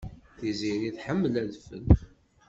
[0.37, 1.83] Tiziri tḥemmel adfel.